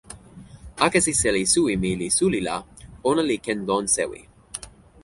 [0.85, 2.55] akesi seli suwi mi li suli la
[3.09, 4.21] ona li ken lon sewi.